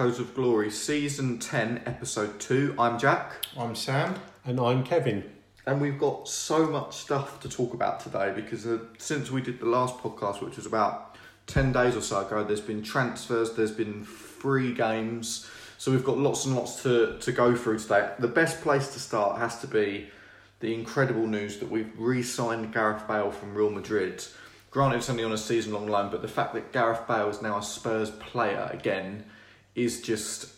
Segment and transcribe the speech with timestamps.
[0.00, 2.74] welcome to Echoes of Glory, Season 10, Episode 2.
[2.78, 4.14] I'm Jack, I'm Sam.
[4.46, 5.30] And I'm Kevin.
[5.66, 9.60] and we've got so much stuff to talk about today because uh, since we did
[9.60, 11.16] the last podcast, which was about
[11.48, 16.16] 10 days or so ago, there's been transfers, there's been free games, so we've got
[16.16, 18.10] lots and lots to, to go through today.
[18.18, 20.08] The best place to start has to be
[20.60, 24.24] the incredible news that we've re signed Gareth Bale from Real Madrid.
[24.70, 27.42] Granted, it's only on a season long loan, but the fact that Gareth Bale is
[27.42, 29.24] now a Spurs player again
[29.74, 30.52] is just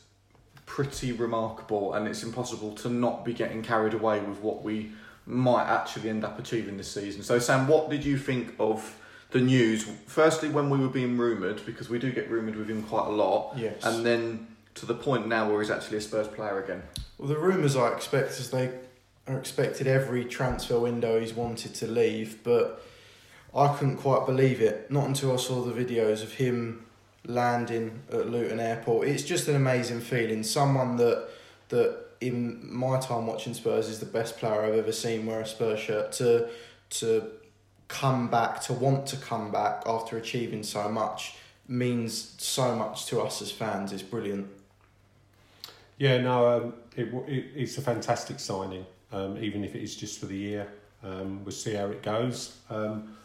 [0.67, 4.93] pretty remarkable, and it's impossible to not be getting carried away with what we
[5.27, 7.23] might actually end up achieving this season.
[7.23, 8.97] So, Sam, what did you think of
[9.31, 9.85] the news?
[10.07, 13.11] Firstly, when we were being rumoured, because we do get rumoured with him quite a
[13.11, 13.85] lot, Yes.
[13.85, 16.83] and then to the point now where he's actually a Spurs player again.
[17.19, 18.71] Well, the rumours I expect is they
[19.29, 22.83] are expected every transfer window he's wanted to leave, but
[23.55, 24.91] I couldn't quite believe it.
[24.91, 26.87] Not until I saw the videos of him
[27.27, 29.09] landing at Luton Airport.
[29.09, 30.43] It's just an amazing feeling.
[30.43, 31.29] Someone that
[31.69, 35.47] that in my time watching Spurs is the best player I've ever seen wear a
[35.47, 36.49] Spurs shirt to
[36.91, 37.31] to
[37.89, 41.35] come back to want to come back after achieving so much
[41.69, 43.93] means so much to us as fans.
[43.93, 44.49] It's brilliant.
[45.99, 50.19] Yeah, no, um, it, it, it's a fantastic signing, um, even if it is just
[50.19, 50.67] for the year.
[51.05, 52.57] Um, we'll see how it goes.
[52.71, 53.17] Um,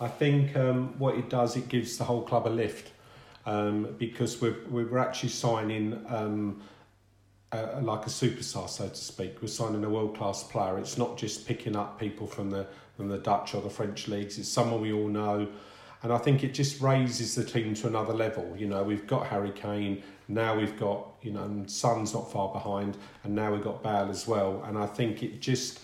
[0.00, 2.90] I think um, what it does, it gives the whole club a lift
[3.46, 6.60] um, because we're, we're actually signing um,
[7.52, 9.40] a, like a superstar, so to speak.
[9.40, 10.78] We're signing a world class player.
[10.78, 14.38] It's not just picking up people from the from the Dutch or the French leagues.
[14.38, 15.46] It's someone we all know,
[16.02, 18.54] and I think it just raises the team to another level.
[18.56, 20.56] You know, we've got Harry Kane now.
[20.56, 24.26] We've got you know, and Son's not far behind, and now we've got Bale as
[24.26, 24.62] well.
[24.66, 25.80] And I think it just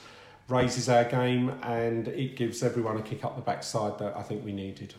[0.48, 4.44] raises our game and it gives everyone a kick up the backside that I think
[4.44, 4.92] we needed.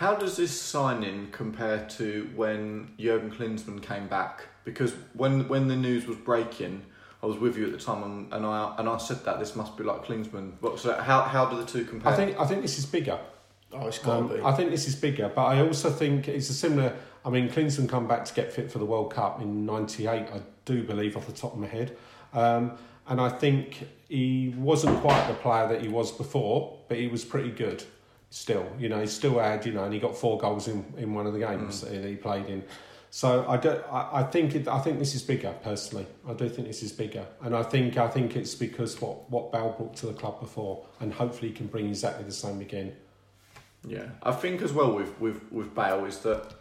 [0.00, 4.46] How does this signing compare to when Jurgen Klinsmann came back?
[4.64, 6.86] Because when when the news was breaking,
[7.22, 9.54] I was with you at the time, and, and I and I said that this
[9.54, 10.52] must be like Klinsmann.
[10.62, 12.10] But so how how do the two compare?
[12.10, 13.18] I think I think this is bigger.
[13.74, 14.40] Oh, it's got to Um, be.
[14.42, 16.96] I think this is bigger, but I also think it's a similar.
[17.22, 20.40] I mean, Klinsmann come back to get fit for the World Cup in '98, I
[20.64, 21.94] do believe, off the top of my head.
[22.32, 27.08] Um, and I think he wasn't quite the player that he was before, but he
[27.08, 27.84] was pretty good
[28.30, 28.66] still.
[28.78, 31.26] You know, he still had, you know, and he got four goals in, in one
[31.26, 31.90] of the games mm.
[31.90, 32.64] that he played in.
[33.12, 36.06] So I do, I, I think it, I think this is bigger personally.
[36.28, 39.50] I do think this is bigger, and I think I think it's because what what
[39.50, 42.94] Bale brought to the club before, and hopefully he can bring exactly the same again.
[43.84, 46.54] Yeah, I think as well with with with Bale is that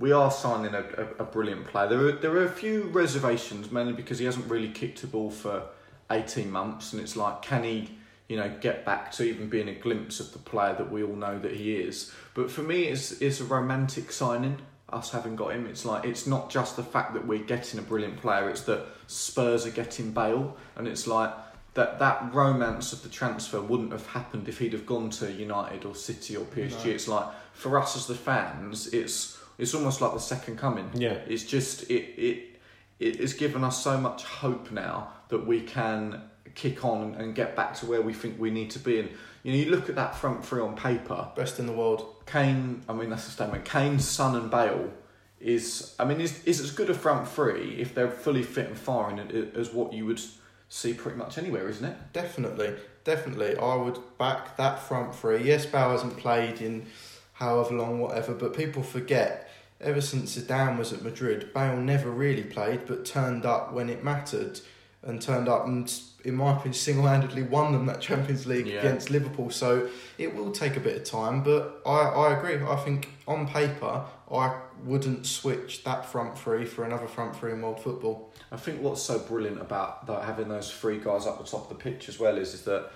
[0.00, 1.86] we are signing a, a, a brilliant player.
[1.86, 5.30] There are there are a few reservations, mainly because he hasn't really kicked a ball
[5.30, 5.62] for
[6.10, 7.90] eighteen months, and it's like, can he,
[8.28, 11.16] you know, get back to even being a glimpse of the player that we all
[11.16, 12.12] know that he is?
[12.34, 14.58] But for me, it's it's a romantic signing.
[14.90, 17.82] Us having got him, it's like it's not just the fact that we're getting a
[17.82, 21.32] brilliant player; it's that Spurs are getting Bale, and it's like
[21.74, 25.84] that that romance of the transfer wouldn't have happened if he'd have gone to United
[25.84, 26.84] or City or PSG.
[26.84, 26.90] No.
[26.90, 30.88] It's like for us as the fans, it's it's almost like the second coming.
[30.94, 31.18] Yeah.
[31.26, 32.60] It's just it it
[33.00, 36.22] it has given us so much hope now that we can
[36.54, 39.00] kick on and get back to where we think we need to be.
[39.00, 39.10] And
[39.42, 41.28] you know, you look at that front three on paper.
[41.36, 42.06] Best in the world.
[42.26, 43.64] Kane, I mean that's a statement.
[43.64, 44.90] Kane, Son, and Bale
[45.40, 48.78] is, I mean, is is as good a front three if they're fully fit and
[48.78, 49.18] firing
[49.54, 50.20] as what you would
[50.68, 51.96] see pretty much anywhere, isn't it?
[52.12, 53.56] Definitely, definitely.
[53.56, 55.42] I would back that front three.
[55.42, 56.86] Yes, Bale hasn't played in
[57.34, 59.50] however long, whatever, but people forget.
[59.80, 64.02] Ever since Zidane was at Madrid, Bale never really played, but turned up when it
[64.02, 64.60] mattered,
[65.02, 65.92] and turned up and,
[66.24, 68.80] in my opinion, single-handedly won them that Champions League Yeah.
[68.80, 69.50] against Liverpool.
[69.50, 69.88] So
[70.18, 72.56] it will take a bit of time, but I, I agree.
[72.66, 77.60] I think on paper, I wouldn't switch that front three for another front three in
[77.62, 78.32] world football.
[78.50, 81.76] I think what's so brilliant about that, having those three guys up the top of
[81.76, 82.90] the pitch as well is, is that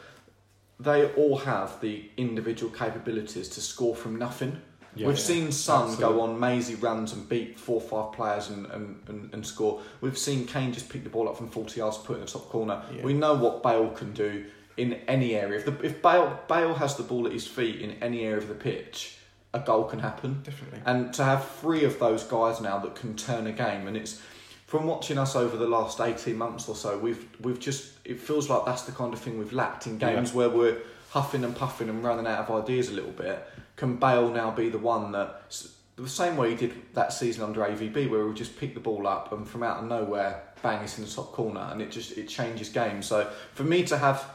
[0.80, 4.62] they all have the individual capabilities to score from nothing.
[4.98, 5.22] Yeah, We've yeah.
[5.22, 6.16] seen Son Absolutely.
[6.16, 9.80] go on mazy runs and beat four or five players and, and, and, and score.
[10.00, 12.30] We've seen Kane just pick the ball up from 40 yards, put it in the
[12.30, 12.82] top corner.
[12.94, 13.02] Yeah.
[13.02, 14.44] We know what Bale can do
[14.76, 15.58] in any area.
[15.58, 18.48] If, the, if Bale, Bale has the ball at his feet in any area of
[18.48, 19.18] the pitch,
[19.54, 20.40] a goal can happen.
[20.42, 20.80] Definitely.
[20.84, 24.20] And to have three of those guys now that can turn a game, and it's
[24.66, 28.50] from watching us over the last eighteen months or so, we've we've just it feels
[28.50, 30.76] like that's the kind of thing we've lacked in games where we're
[31.10, 33.42] huffing and puffing and running out of ideas a little bit.
[33.78, 35.54] Can Bale now be the one that
[35.94, 39.06] the same way he did that season under AVB, where we just pick the ball
[39.06, 42.18] up and from out of nowhere, bang, it's in the top corner, and it just
[42.18, 43.06] it changes games.
[43.06, 44.28] So for me to have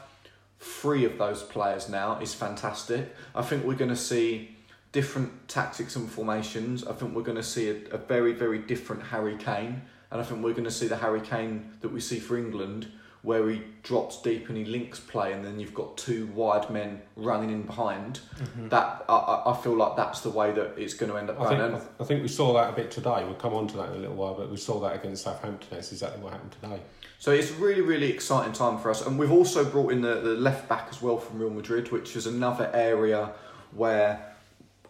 [0.60, 3.14] three of those players now is fantastic.
[3.34, 4.56] I think we're going to see
[4.92, 6.86] different tactics and formations.
[6.86, 9.82] I think we're going to see a, a very, very different Harry Kane.
[10.10, 12.90] And I think we're going to see the Harry Kane that we see for England,
[13.24, 17.00] where he drops deep and he links play, and then you've got two wide men
[17.16, 18.20] running in behind.
[18.36, 18.68] Mm-hmm.
[18.68, 21.56] That I- I, feel like that's the way that it's going to end up I
[21.56, 21.72] going.
[21.72, 23.24] think, I think we saw that a bit today.
[23.24, 25.68] We'll come on to that in a little while, but we saw that against Southampton.
[25.70, 26.80] That's exactly what happened today.
[27.18, 29.06] So it's a really, really exciting time for us.
[29.06, 32.16] And we've also brought in the, the left back as well from Real Madrid, which
[32.16, 33.32] is another area
[33.72, 34.34] where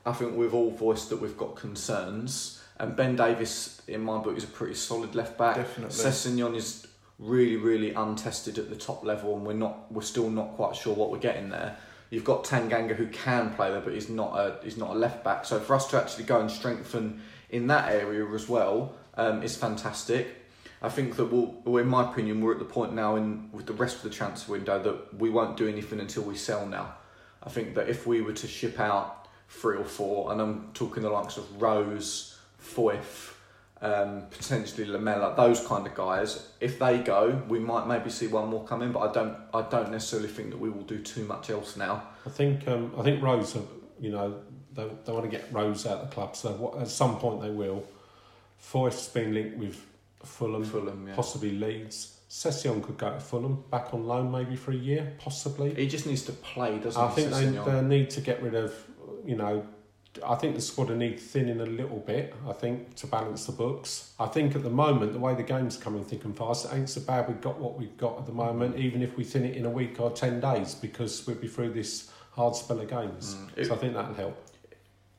[0.05, 2.61] I think we've all voiced that we've got concerns.
[2.79, 5.55] And Ben Davies, in my book, is a pretty solid left back.
[5.55, 5.95] Definitely.
[5.95, 6.85] Is
[7.19, 10.95] really, really untested at the top level, and we're not, we're still not quite sure
[10.95, 11.77] what we're getting there.
[12.11, 15.25] You've got Tanganga who can play there, but he's not a he's not a left
[15.25, 15.45] back.
[15.45, 17.21] So for us to actually go and strengthen
[17.51, 20.29] in that area as well um, is fantastic.
[20.81, 23.67] I think that we'll, well, in my opinion, we're at the point now in with
[23.67, 26.95] the rest of the transfer window that we won't do anything until we sell now.
[27.43, 31.03] I think that if we were to ship out three or four, and I'm talking
[31.03, 33.34] the likes of Rose, Foyth,
[33.85, 38.49] um, potentially Lamela, those kind of guys, if they go, we might maybe see one
[38.49, 38.93] more come in.
[38.93, 42.03] But I don't, I don't necessarily think that we will do too much else now.
[42.27, 43.69] I think um, I think Rose, have-
[44.01, 44.41] you know,
[44.73, 47.51] they, they want to get Rose out of the club, so at some point they
[47.51, 47.85] will.
[48.59, 49.85] Foyth's been linked with
[50.25, 51.15] Fulham, Fulham, yeah.
[51.15, 52.19] possibly Leeds.
[52.31, 55.75] Sessegnon could go to Fulham, back on loan maybe for a year, possibly.
[55.75, 57.15] He just needs to play, doesn't I he?
[57.15, 58.75] think they, they need to get rid of,
[59.25, 59.65] you know,
[60.25, 63.53] I think the squad will need thinning a little bit, I think, to balance the
[63.53, 64.13] books.
[64.21, 66.89] I think at the moment, the way the game's coming thick and fast, it ain't
[66.89, 69.57] so bad we've got what we've got at the moment, even if we thin it
[69.57, 73.35] in a week or 10 days, because we'll be through this hard spell of games.
[73.35, 73.49] Mm.
[73.59, 74.37] It- So I think that'll help.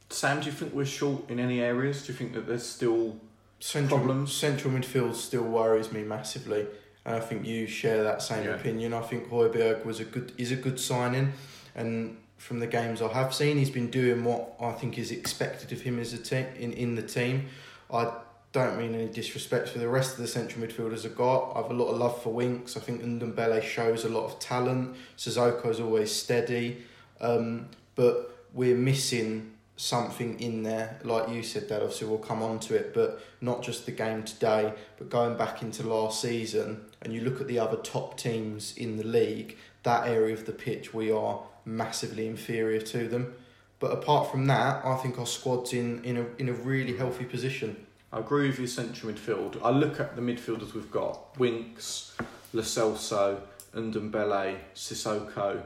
[0.09, 2.05] Sam, do you think we're short in any areas?
[2.05, 3.17] Do you think that there's still
[3.59, 4.31] Central, Problems?
[4.33, 6.67] central midfield still worries me massively,
[7.05, 8.55] and I think you share that same Yeah.
[8.55, 8.93] opinion.
[8.93, 11.33] I think Højbjerg was a good is a good signing,
[11.73, 15.71] and from the games I have seen, he's been doing what I think is expected
[15.71, 17.47] of him as a team in, in the team.
[17.91, 18.11] I
[18.51, 21.53] don't mean any disrespect for the rest of the central midfielders I've got.
[21.55, 22.77] I have a lot of love for Winks.
[22.77, 24.95] I think Ndombele shows a lot of talent.
[25.17, 26.83] Sissoko's always steady,
[27.19, 30.99] um, but we're missing something in there.
[31.03, 31.81] Like you said, Dad.
[31.81, 35.61] Obviously, we'll come on to it, but not just the game today, but going back
[35.61, 39.57] into last season, and you look at the other top teams in the league.
[39.83, 43.33] That area of the pitch, we are massively inferior to them.
[43.79, 47.25] But apart from that, I think our squad's in, in a in a really healthy
[47.25, 47.85] position.
[48.13, 49.59] I agree with your central midfield.
[49.61, 52.15] I look at the midfielders we've got: Winks,
[52.53, 53.41] Lo Celso,
[53.75, 55.61] Ndombele, Sissoko,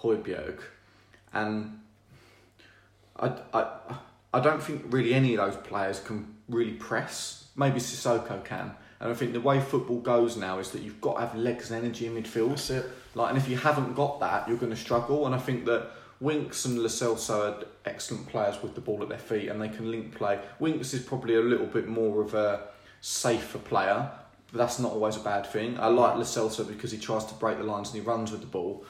[0.00, 0.60] Højbjerg,
[1.32, 1.78] and
[3.16, 3.96] I, I,
[4.32, 7.46] I don't think really any of those players can really press.
[7.56, 11.14] Maybe Sissoko can, and I think the way football goes now is that you've got
[11.14, 12.48] to have legs and energy in midfield.
[12.48, 12.86] That's it.
[13.14, 15.26] Like, and if you haven't got that, you're going to struggle.
[15.26, 15.90] And I think that
[16.20, 19.68] Winks and Lo Celso are excellent players with the ball at their feet, and they
[19.68, 20.40] can link play.
[20.58, 22.68] Winks is probably a little bit more of a
[23.00, 24.10] safer player,
[24.50, 25.78] but that's not always a bad thing.
[25.78, 28.40] I like Lo Celso because he tries to break the lines and he runs with
[28.40, 28.84] the ball.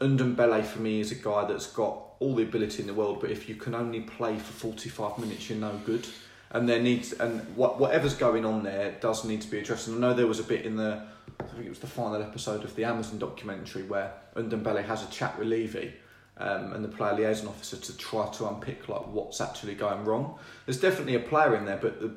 [0.00, 3.30] Ndombele for me is a guy that's got all the ability in the world, but
[3.30, 6.06] if you can only play for 45 minutes, you're no good.
[6.50, 9.88] And there needs and what whatever's going on there does need to be addressed.
[9.88, 11.02] And I know there was a bit in the
[11.40, 15.08] I think it was the final episode of the Amazon documentary where Ndombele has a
[15.08, 15.94] chat with Levy
[16.38, 20.38] um, and the player liaison officer to try to unpick like what's actually going wrong.
[20.66, 22.12] There's definitely a player in there, but the,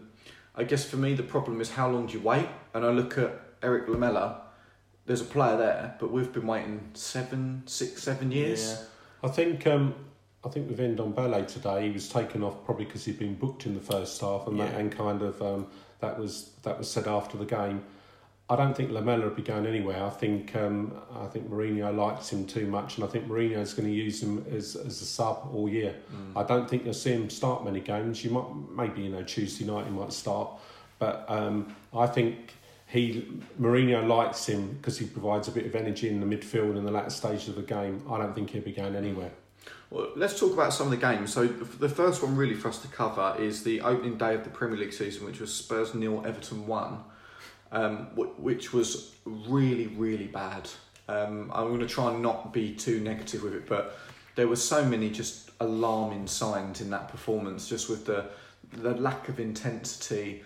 [0.56, 2.48] I guess for me the problem is how long do you wait?
[2.74, 4.42] And I look at Erik Lamela.
[5.06, 8.86] There's a player there, but we've been waiting seven, six, seven years.
[9.24, 9.96] I think um,
[10.44, 13.74] I think with Ndombele today, he was taken off probably because he'd been booked in
[13.74, 15.68] the first half, and that, and kind of um,
[16.00, 17.84] that was that was said after the game.
[18.52, 20.04] I don't think Lamela would be going anywhere.
[20.04, 23.76] I think um, I think Mourinho likes him too much, and I think Mourinho is
[23.76, 25.96] going to use him as, as a sub all year.
[26.36, 28.24] I don't think you'll see him start many games.
[28.24, 30.50] You might maybe you know Tuesday night he might start,
[30.98, 32.54] but um, I think
[32.88, 33.28] he
[33.62, 36.92] Mourinho likes him because he provides a bit of energy in the midfield in the
[36.92, 38.04] latter stages of the game.
[38.10, 39.32] I don't think he'll be going anywhere.
[39.92, 41.32] Well, let's talk about some of the games.
[41.32, 44.50] So the first one really for us to cover is the opening day of the
[44.50, 47.04] Premier League season, which was Spurs nil, Everton one,
[47.72, 50.70] um, which was really really bad.
[51.08, 53.98] Um, I'm going to try and not be too negative with it, but
[54.36, 58.26] there were so many just alarming signs in that performance, just with the
[58.74, 60.44] the lack of intensity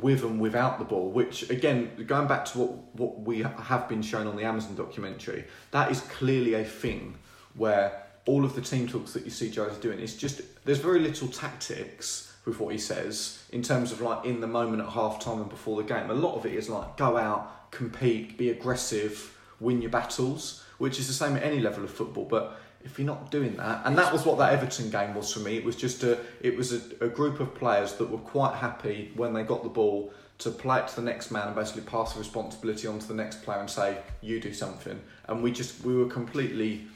[0.00, 1.10] with and without the ball.
[1.10, 5.44] Which again, going back to what what we have been shown on the Amazon documentary,
[5.70, 7.16] that is clearly a thing
[7.54, 11.00] where all of the team talks that you see Joe's doing is just there's very
[11.00, 15.20] little tactics with what he says in terms of like in the moment at half
[15.20, 16.10] time and before the game.
[16.10, 20.98] A lot of it is like go out, compete, be aggressive, win your battles, which
[20.98, 22.24] is the same at any level of football.
[22.24, 25.40] But if you're not doing that, and that was what that Everton game was for
[25.40, 25.56] me.
[25.56, 29.12] It was just a, it was a, a group of players that were quite happy
[29.14, 32.14] when they got the ball to play it to the next man and basically pass
[32.14, 35.84] the responsibility on to the next player and say, "You do something." And we just
[35.84, 36.86] we were completely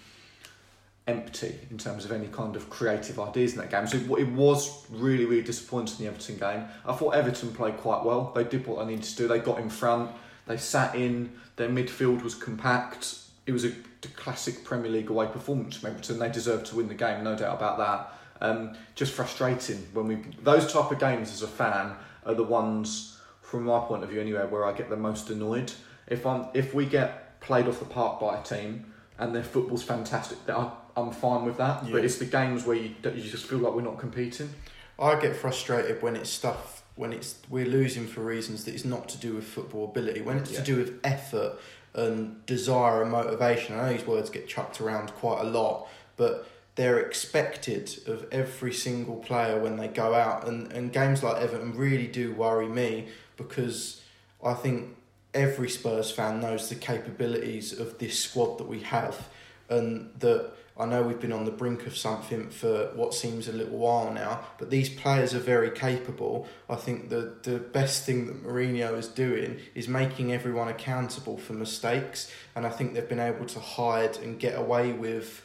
[1.06, 3.86] empty in terms of any kind of creative ideas in that game.
[3.86, 6.64] So it, was really, really disappointing in the Everton game.
[6.84, 8.32] I thought Everton played quite well.
[8.34, 9.28] They did what they needed to do.
[9.28, 10.10] They got in front.
[10.46, 11.32] They sat in.
[11.56, 13.18] Their midfield was compact.
[13.46, 13.72] It was a
[14.16, 16.18] classic Premier League away performance from Everton.
[16.18, 18.12] They deserved to win the game, no doubt about that.
[18.40, 21.94] Um, just frustrating when we those type of games as a fan
[22.26, 25.72] are the ones from my point of view anyway where I get the most annoyed.
[26.06, 29.82] If I'm if we get played off the park by a team and their football's
[29.82, 31.84] fantastic, I, I'm fine with that.
[31.84, 31.92] Yeah.
[31.92, 34.50] But it's the games where you you just feel like we're not competing.
[34.98, 39.08] I get frustrated when it's stuff when it's we're losing for reasons that is not
[39.10, 40.22] to do with football ability.
[40.22, 40.60] When it's Yeah.
[40.60, 41.58] to do with effort
[41.94, 43.78] and desire and motivation.
[43.78, 48.72] I know these words get chucked around quite a lot, but they're expected of every
[48.72, 50.46] single player when they go out.
[50.46, 54.02] And, and games like Everton really do worry me because
[54.44, 54.94] I think
[55.32, 59.28] every Spurs fan knows the capabilities of this squad that we have,
[59.70, 63.52] and that I know we've been on the brink of something for what seems a
[63.52, 66.46] little while now, but these players are very capable.
[66.68, 71.54] I think the the best thing that Mourinho is doing is making everyone accountable for
[71.54, 75.42] mistakes, and I think they've been able to hide and get away with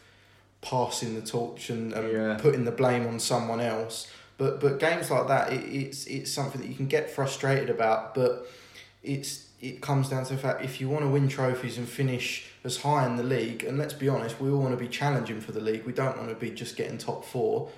[0.62, 2.38] passing the torch and, and Yeah.
[2.40, 4.08] putting the blame on someone else.
[4.38, 8.16] But but games like that, it, it's it's something that you can get frustrated about,
[8.16, 8.48] but
[9.04, 12.48] it's it comes down to the fact if you want to win trophies and finish
[12.64, 15.40] as high in the league, and let's be honest, we all want to be challenging
[15.40, 15.86] for the league.
[15.86, 17.70] We don't want to be just getting top four.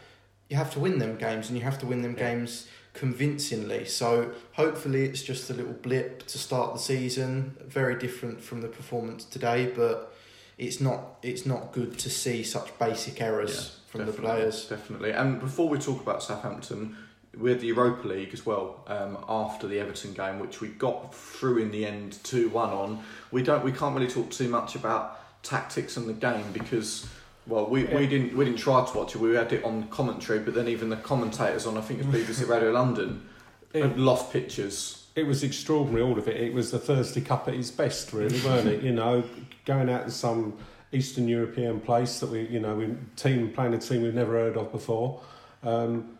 [0.49, 2.29] You have to win them games, and you have to win them Yeah.
[2.31, 3.85] games convincingly.
[3.85, 7.55] So hopefully, it's just a little blip to start the season.
[7.65, 10.13] Very different from the performance today, but
[10.57, 14.65] it's not it's not good to see such basic errors from the players.
[14.69, 15.11] Definitely.
[15.11, 16.95] And before we talk about Southampton,
[17.37, 21.13] we had the Europa League as well um, after the Everton game, which we got
[21.15, 23.03] through in the end two one on.
[23.31, 27.07] We don't we can't really talk too much about tactics and the game because.
[27.45, 29.17] Well, we, we didn't we didn't try to watch it.
[29.17, 32.15] We had it on commentary, but then even the commentators on I think it was
[32.27, 33.27] BBC Radio London
[33.73, 35.07] had lost pictures.
[35.15, 36.37] it was extraordinary, all of it.
[36.37, 38.81] It was the Thursday Cup at its best, really, weren't it?
[38.83, 39.23] You know,
[39.65, 40.57] going out to some
[40.93, 44.55] Eastern European place that we, you know, we team playing a team we've never heard
[44.55, 45.21] of before.
[45.63, 46.12] Um,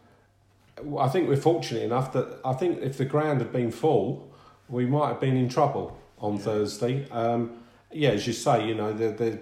[1.00, 4.34] I think we're fortunate enough that I think if the ground had been full,
[4.68, 6.40] we might have been in trouble on Yeah.
[6.40, 7.10] Thursday.
[7.12, 7.52] Um,
[7.92, 9.40] yeah, as you say, you know, the the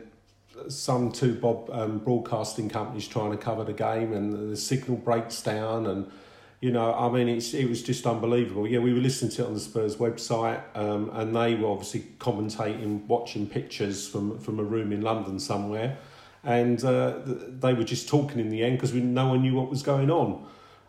[0.69, 5.41] some two bob um, broadcasting companies trying to cover the game, and the signal breaks
[5.41, 6.11] down, and
[6.59, 8.67] you know, I mean, it's it was just unbelievable.
[8.67, 12.01] Yeah, we were listening to it on the Spurs website, um, and they were obviously
[12.19, 15.97] commentating, watching pictures from from a room in London somewhere,
[16.43, 19.69] and uh, they were just talking in the end because we no one knew what
[19.69, 20.45] was going on,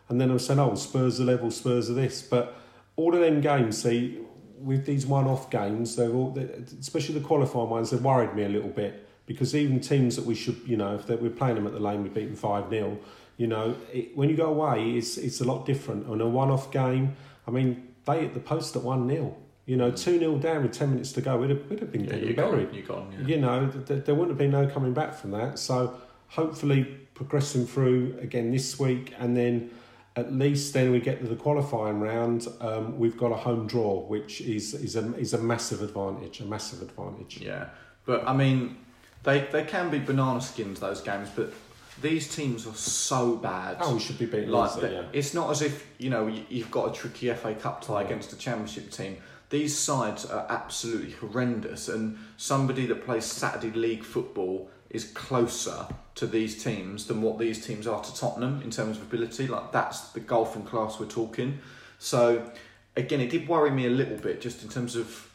[0.08, 2.56] and then I was saying, oh, Spurs are level, Spurs are this, but
[2.96, 4.18] all of them games, see,
[4.58, 6.36] with these one-off games, they're all,
[6.78, 10.34] especially the qualifying ones, they've worried me a little bit because even teams that we
[10.34, 12.98] should, you know, if we're playing them at the lane, we beat them five 0
[13.36, 16.06] you know, it, when you go away, it's it's a lot different.
[16.06, 17.16] On a one-off game,
[17.46, 19.34] I mean, they hit the post at one 0
[19.66, 22.04] You know, two 0 down with ten minutes to go, we'd have, we'd have been
[22.04, 22.74] Yeah, you got buried.
[22.74, 23.26] you yeah.
[23.26, 25.58] You know, th- there wouldn't have been no coming back from that.
[25.58, 25.94] So
[26.28, 29.70] hopefully progressing through again this week, and then
[30.16, 32.46] at least then we get to the qualifying round.
[32.60, 36.40] Um, we've got a home draw, which is is a is a massive advantage.
[36.40, 37.38] A massive advantage.
[37.40, 37.68] Yeah,
[38.04, 38.76] but I mean,
[39.22, 41.52] they they can be banana skins those games, but
[42.00, 43.76] these teams are so bad.
[43.80, 45.02] Oh, we should be beating like Leicester, yeah.
[45.12, 48.06] it's not as if you know you- you've got a tricky FA Cup tie Yeah.
[48.06, 49.18] against a Championship team.
[49.50, 56.26] These sides are absolutely horrendous, and somebody that plays Saturday League football is closer to
[56.26, 59.48] these teams than what these teams are to Tottenham in terms of ability.
[59.48, 61.58] Like that's the golfing class we're talking.
[61.98, 62.50] So
[62.94, 65.28] again, it did worry me a little bit just in terms of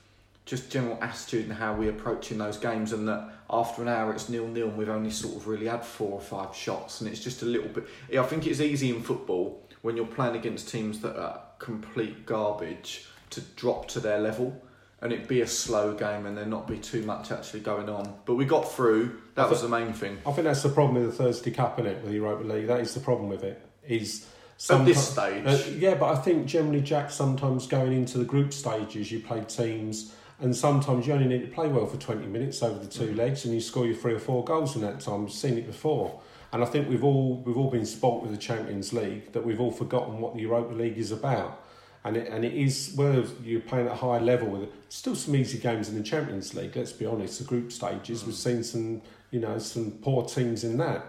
[0.45, 4.29] just general attitude and how we're approaching those games, and that after an hour it's
[4.29, 7.21] nil nil, and we've only sort of really had four or five shots, and it's
[7.21, 7.85] just a little bit.
[8.17, 13.07] I think it's easy in football when you're playing against teams that are complete garbage
[13.31, 14.61] to drop to their level.
[14.99, 18.15] And it be a slow game, and there not be too much actually going on.
[18.25, 19.21] But we got through.
[19.35, 20.17] That I was the main thing.
[20.25, 21.97] I think that's the problem with the Thursday Cup, is it?
[22.01, 23.61] With the Europa League, that is the problem with it.
[23.87, 24.25] Is
[24.71, 28.51] At this stage, Uh, yeah, but I think generally, Jack, sometimes going into the group
[28.51, 32.63] stages, you play teams, and sometimes you only need to play well for 20 minutes
[32.63, 33.17] over the two Mm.
[33.17, 35.25] legs, and you score your three or four goals in that time.
[35.25, 36.19] We've seen it before.
[36.51, 39.59] And I think we've all we've all been spoilt with the Champions League that we've
[39.61, 41.61] all forgotten what the Europa League is about.
[42.05, 45.35] And it, and it is whether you're playing at a high level with still some
[45.35, 46.75] easy games in the Champions League.
[46.75, 48.25] Let's be honest, the group stages Mm.
[48.27, 49.01] we've seen some
[49.31, 51.03] you know some poor teams in that.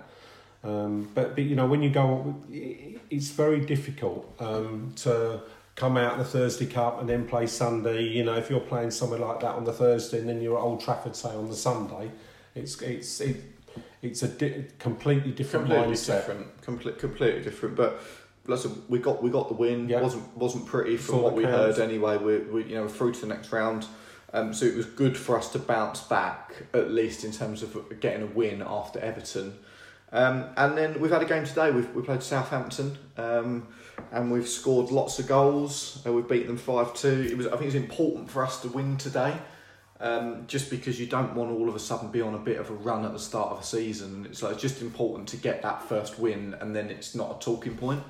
[0.64, 5.40] Um, but but you know when you go, it's very difficult um, to
[5.76, 8.02] come out the Thursday Cup and then play Sunday.
[8.02, 10.62] You know if you're playing somewhere like that on the Thursday and then you're at
[10.64, 12.10] Old Trafford say on the Sunday,
[12.56, 13.36] it's it's it,
[14.02, 16.06] it's a di- completely different completely mindset.
[16.16, 17.76] different, complete, completely different.
[17.76, 18.00] But
[18.48, 19.88] listen, we got we got the win.
[19.88, 20.00] Yeah.
[20.00, 21.76] wasn't wasn't pretty from what we account.
[21.76, 22.16] heard anyway.
[22.16, 23.86] We we you know through to the next round.
[24.32, 27.98] Um, so it was good for us to bounce back at least in terms of
[28.00, 29.58] getting a win after Everton.
[30.12, 31.70] Um, and then we've had a game today.
[31.70, 33.68] We've we played Southampton, um,
[34.10, 36.02] and we've scored lots of goals.
[36.06, 37.28] Uh, we've beaten them five two.
[37.30, 39.36] It was I think it's important for us to win today.
[40.00, 42.70] Um, just because you don't want all of a sudden be on a bit of
[42.70, 44.26] a run at the start of a season.
[44.30, 47.44] It's like it's just important to get that first win, and then it's not a
[47.44, 48.02] talking point.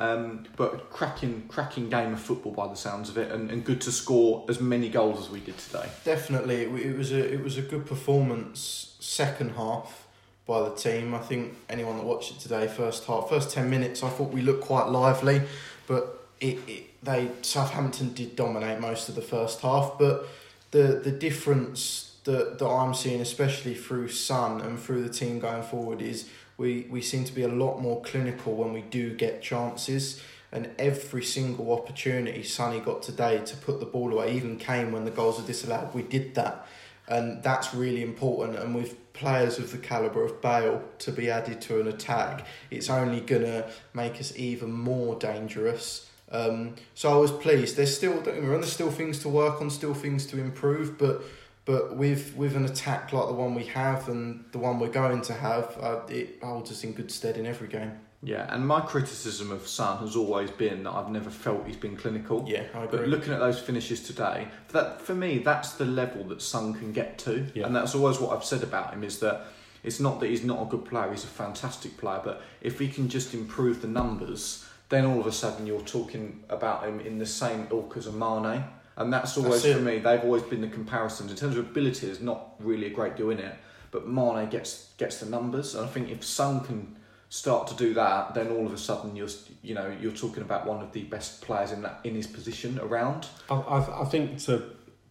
[0.00, 3.82] Um, but cracking, cracking game of football by the sounds of it, and, and good
[3.82, 5.90] to score as many goals as we did today.
[6.04, 10.06] Definitely, it, was a it was a good performance second half
[10.46, 11.14] by the team.
[11.14, 14.40] I think anyone that watched it today, first half, first ten minutes, I thought we
[14.40, 15.42] looked quite lively,
[15.86, 19.98] but it, it they Southampton did dominate most of the first half.
[19.98, 20.26] But
[20.70, 25.62] the the difference that that I'm seeing, especially through Son and through the team going
[25.62, 26.28] forward, is
[26.60, 30.22] we we seem to be a lot more clinical when we do get chances.
[30.52, 35.04] And every single opportunity Sonny got today to put the ball away, even came when
[35.04, 35.94] the goals were disallowed.
[35.94, 36.66] We did that,
[37.08, 38.58] and that's really important.
[38.58, 42.90] And with players of the caliber of Bale to be added to an attack, it's
[42.90, 46.10] only gonna make us even more dangerous.
[46.32, 47.76] Um, so I was pleased.
[47.76, 50.38] There's still don't get me wrong, there's still things to work on, still things to
[50.38, 51.22] improve, but
[51.70, 55.22] but with with an attack like the one we have and the one we're going
[55.22, 57.92] to have, uh, it holds us in good stead in every game.
[58.22, 61.96] Yeah, and my criticism of Son has always been that I've never felt he's been
[61.96, 62.44] clinical.
[62.46, 62.98] Yeah, I agree.
[62.98, 66.92] But looking at those finishes today, that for me, that's the level that Son can
[66.92, 67.66] get to, Yeah.
[67.66, 69.46] and that's always what I've said about him is that
[69.84, 72.20] it's not that he's not a good player; he's a fantastic player.
[72.24, 76.42] But if he can just improve the numbers, then all of a sudden you're talking
[76.48, 78.64] about him in the same ilk as a Mane,
[78.96, 79.98] and that's always That's for me.
[79.98, 82.06] They've always been the comparisons in terms of ability.
[82.06, 83.54] There's not really a great deal in it,
[83.90, 86.96] but Mane gets gets the numbers, and I think if Son can
[87.30, 89.28] start to do that, then all of a sudden you're
[89.62, 92.78] you know you're talking about one of the best players in that in his position
[92.80, 93.26] around.
[93.48, 94.64] I, I, I think to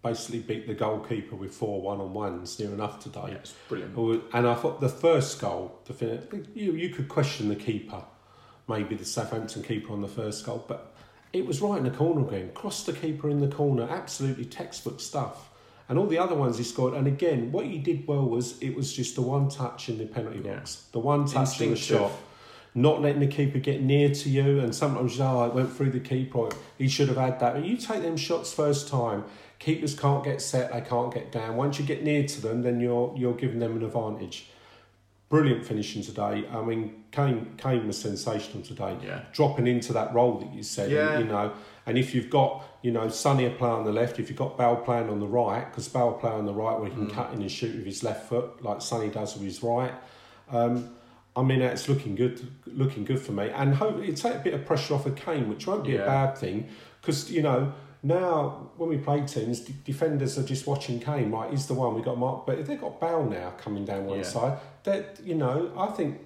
[0.04, 3.26] basically beat the goalkeeper with four one on ones near enough today.
[3.30, 4.24] Yeah, it's brilliant.
[4.34, 8.04] And I thought the first goal, the finish, you you could question the keeper,
[8.68, 10.94] maybe the Southampton keeper on the first goal, but
[11.34, 12.52] it was right in the corner again.
[12.54, 15.50] Crossed the keeper in the corner, absolutely textbook stuff.
[15.88, 18.76] And all the other ones he scored, and again, what he did well was it
[18.76, 20.58] was just the one touch in the penalty Yeah.
[20.58, 22.12] box, the one touch in the shot,
[22.76, 24.60] not letting the keeper get near to you.
[24.60, 26.50] And sometimes, you oh, it went through the keeper.
[26.78, 27.56] He should have had that.
[27.56, 29.24] But you take them shots first time.
[29.58, 30.72] Keepers can't get set.
[30.72, 31.58] They can't get down.
[31.58, 34.48] Once you get near to them, then you're you're giving them an advantage.
[35.30, 36.44] Brilliant finishing today.
[36.52, 38.98] I mean, Kane Kane was sensational today.
[39.04, 39.22] Yeah.
[39.32, 41.20] Dropping into that role that you said, Yeah.
[41.20, 41.52] you know.
[41.86, 44.58] And if you've got, you know, Sonny a player on the left, if you've got
[44.58, 47.14] Bale playing on the right, because Bale play on the right where he can Mm.
[47.14, 49.94] cut in and shoot with his left foot, like Sonny does with his right.
[50.52, 50.90] Um,
[51.36, 54.56] I mean, it's looking good, looking good for me, and hope it take a bit
[54.56, 56.02] of pressure off of Kane, which won't be Yeah.
[56.02, 56.68] a bad thing,
[57.02, 61.32] because you know now when we play teams, d- defenders are just watching Kane.
[61.32, 64.06] Right, he's the one we got Mark, but if they've got Bale now coming down
[64.06, 64.24] one Yeah.
[64.24, 66.26] side, that you know, I think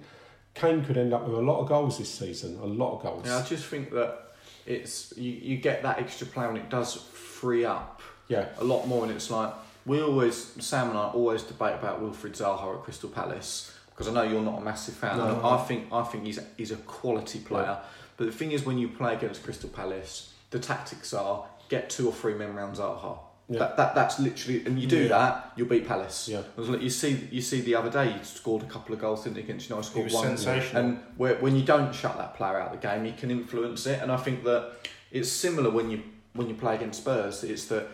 [0.54, 3.26] Kane could end up with a lot of goals this season, a lot of goals.
[3.26, 4.20] Yeah, I just think that
[4.66, 8.46] it's you, you get that extra play and it does free up yeah.
[8.58, 9.04] a lot more.
[9.04, 9.52] And it's like
[9.84, 14.12] we always Sam and I always debate about Wilfred Zaha at Crystal Palace because I
[14.12, 15.18] know you're not a massive fan.
[15.18, 15.40] No.
[15.44, 17.78] I think I think he's he's a quality player.
[18.16, 22.06] But the thing is, when you play against Crystal Palace, the tactics are get two
[22.08, 23.18] or three men round Zaha.
[23.48, 23.58] Yeah.
[23.58, 25.08] That, that that's literally, and you do Yeah.
[25.08, 26.28] that, you'll beat Palace.
[26.28, 26.42] Yeah.
[26.56, 29.36] Like you see, you see the other day, he scored a couple of goals, didn't
[29.36, 29.42] he?
[29.42, 30.24] Against you know, He scored was one.
[30.36, 30.82] sensational.
[30.82, 33.86] And where, when you don't shut that player out of the game, you can influence
[33.86, 34.00] it.
[34.00, 34.72] And I think that
[35.12, 37.44] it's similar when you when you play against Spurs.
[37.44, 37.86] It's that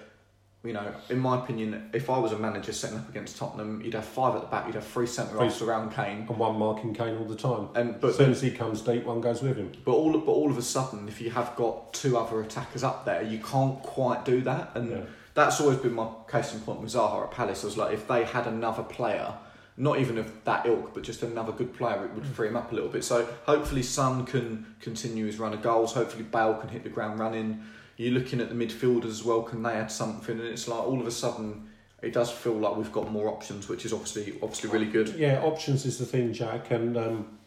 [0.62, 3.94] you know, in my opinion, if I was a manager setting up against Tottenham, you'd
[3.94, 6.92] have five at the back, you'd have three centre halves around Kane, And one marking
[6.92, 7.68] Kane all the time.
[7.75, 9.73] and but As soon as he comes deep, one goes with him.
[9.87, 13.07] but all but all of a sudden, if you have got two other attackers up
[13.07, 15.01] there, you can't quite do that, and Yeah.
[15.33, 17.62] that's always been my case in point with Zaha at Palace.
[17.64, 19.33] I was like, if they had another player,
[19.79, 22.70] not even of that ilk, but just another good player, it would free him up
[22.70, 23.03] a little bit.
[23.03, 25.94] So hopefully, Son can continue his run of goals.
[25.94, 27.62] Hopefully, Bale can hit the ground running.
[28.01, 29.43] You're looking at the midfielders as well.
[29.43, 30.39] Can they add something?
[30.41, 31.69] And it's like all of a sudden,
[32.01, 35.09] it does feel like we've got more options, which is obviously obviously really good.
[35.19, 36.71] Yeah, options is the thing, Jack.
[36.71, 37.39] And um,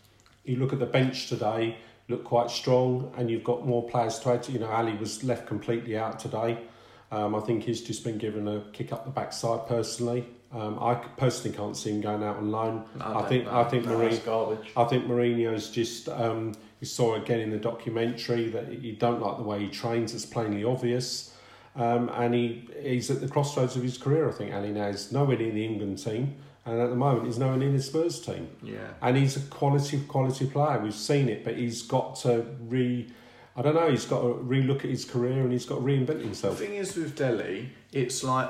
[0.46, 4.30] you look at the bench today, look quite strong, and you've got more players to
[4.30, 4.44] add.
[4.44, 6.60] to- You know, Alli was left completely out today.
[7.12, 10.28] Um, I think he's just been given a kick up the backside personally.
[10.52, 12.86] Um, I personally can't see him going out on loan.
[13.00, 13.60] No, I don't think know.
[13.60, 14.12] I think No, Mourinho.
[14.12, 14.72] it's garbage.
[14.78, 16.10] I think Mourinho's just.
[16.10, 20.14] Um, you saw again in the documentary that you don't like the way he trains.
[20.14, 21.34] It's plainly obvious,
[21.78, 24.28] um, and he he's at the crossroads of his career.
[24.28, 27.38] I think Alli now is nowhere near the England team, and at the moment he's
[27.38, 28.50] nowhere near the Spurs team.
[28.62, 28.80] Yeah.
[29.02, 30.78] And he's a quality quality player.
[30.78, 33.08] We've seen it, but he's got to re.
[33.56, 33.90] I don't know.
[33.90, 36.58] He's got to re-look at his career and he's got to reinvent himself.
[36.58, 38.50] The thing is with Dele, it's like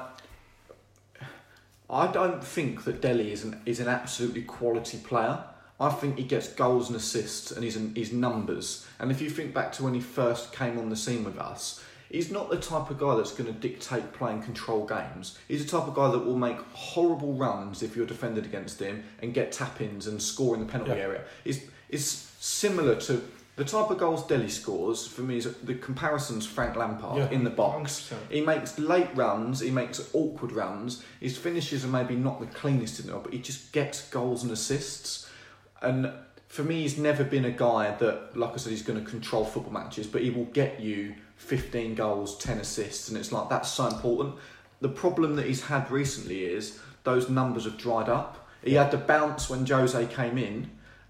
[1.88, 5.44] I don't think that Dele is an is an absolutely quality player.
[5.84, 8.88] I think he gets goals and assists and his his numbers.
[9.00, 11.84] And if you think back to when he first came on the scene with us,
[12.10, 15.38] he's not the type of guy that's going to dictate play and control games.
[15.50, 19.04] He's the type of guy that will make horrible runs if you're defended against him
[19.22, 21.08] and get tap ins and score in the penalty Yeah.
[21.08, 21.22] area.
[21.44, 22.08] Is
[22.40, 23.22] similar to
[23.56, 27.30] the type of goals Dele scores for me is the comparisons Frank Lampard Yeah.
[27.30, 28.10] in the box.
[28.10, 28.32] 100%.
[28.32, 31.04] He makes late runs, he makes awkward runs.
[31.20, 34.42] His finishes are maybe not the cleanest in the world, but he just gets goals
[34.44, 35.23] and assists.
[35.84, 36.12] And
[36.48, 39.44] for me, he's never been a guy that, like I said, he's going to control
[39.44, 43.72] football matches, but he will get you 15 goals, 10 assists, and it's like that's
[43.72, 44.36] so important.
[44.80, 48.48] The problem that he's had recently is those numbers have dried up.
[48.64, 50.70] He had the bounce when Jose came in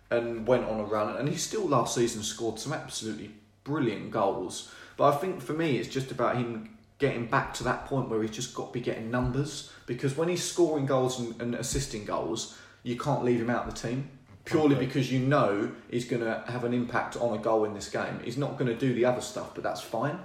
[0.10, 3.32] and went on a run, and he still last season scored some absolutely
[3.64, 4.72] brilliant goals.
[4.98, 8.22] But I think for me, it's just about him getting back to that point where
[8.22, 12.06] he's just got to be getting numbers because when he's scoring goals and, and assisting
[12.06, 14.10] goals, you can't leave him out of the team
[14.46, 17.90] purely because you know he's going to have an impact on a goal in this
[17.90, 18.20] game.
[18.24, 20.20] He's not going to do the other stuff, but that's fine.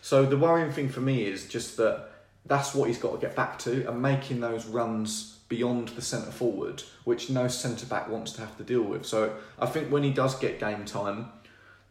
[0.00, 2.10] So the worrying thing for me is just that
[2.46, 6.30] that's what he's got to get back to and making those runs beyond the centre
[6.30, 9.06] forward, which no centre back wants to have to deal with.
[9.06, 11.30] So I think when he does get game time,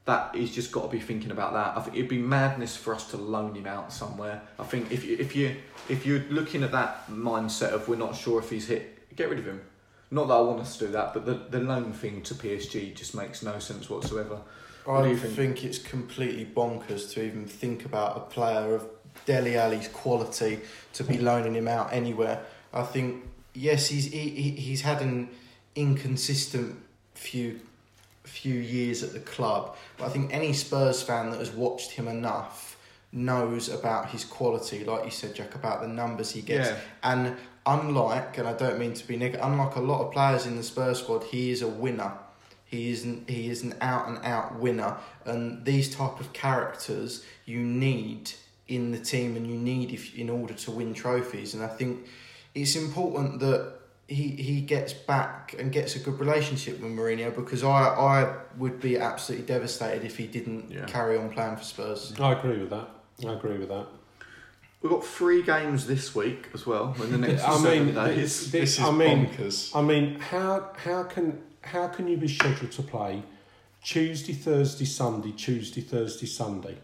[0.06, 1.78] that he's just got to be thinking about that.
[1.78, 4.42] I think it'd be madness for us to loan him out somewhere.
[4.60, 5.56] I think if you if you
[5.88, 9.40] if you're looking at that mindset of we're not sure if he's hit, get rid
[9.40, 9.62] of him.
[10.14, 12.94] Not that I want us to do that, but the the loan thing to PSG
[12.96, 14.38] just makes no sense whatsoever.
[14.86, 15.36] What do I you think?
[15.36, 15.64] think?
[15.66, 18.86] it's completely bonkers to even think about a player of
[19.26, 20.60] Dele Alli's quality
[20.94, 22.44] to be loaning him out anywhere.
[22.74, 23.24] I think
[23.54, 25.30] yes, he's he, he- he's had an
[25.76, 26.78] inconsistent
[27.16, 27.60] few
[28.24, 32.08] few years at the club, but I think any Spurs fan that has watched him
[32.08, 32.78] enough
[33.12, 36.70] knows about his quality, like you said, Jack, about the numbers he gets.
[36.70, 36.78] Yeah.
[37.04, 40.56] And unlike, and I don't mean to be negative, unlike a lot of players in
[40.58, 42.14] the Spurs squad, he is a winner.
[42.66, 47.24] He is an, he is an out and out winner, and these type of characters
[47.46, 48.32] you need
[48.68, 51.54] in the team, and you need if in order to win trophies.
[51.54, 52.08] And I think
[52.56, 53.74] it's important that
[54.08, 58.80] he he gets back and gets a good relationship with Mourinho because I I would
[58.80, 60.86] be absolutely devastated if he didn't Yeah.
[60.86, 62.14] carry on playing for Spurs.
[62.20, 62.90] I agree with that.
[63.28, 63.88] I agree with that.
[64.84, 68.16] We've got three games this week as well in the next I mean, days.
[68.18, 69.74] this, This is I mean, bonkers.
[69.76, 73.24] I mean, how how can how can you be scheduled to play
[73.82, 76.78] Tuesday, Thursday, Sunday, Tuesday, Thursday, Sunday?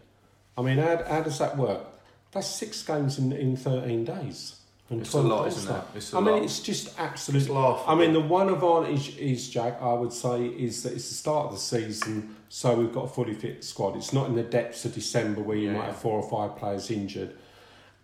[0.56, 1.84] I mean, how, how does that work?
[2.32, 4.56] That's six games in, in thirteen days.
[4.88, 5.82] And It's a lot, days isn't it?
[5.94, 7.48] It's a I mean, it's just It's absolute.
[7.50, 7.84] laughable.
[7.92, 9.78] I mean, the one advantage is Jack.
[9.82, 13.08] I would say is that it's the start of the season, so we've got a
[13.08, 13.94] fully fit squad.
[13.96, 16.58] It's not in the depths of December where you Yeah, might have four or five
[16.58, 17.36] players injured,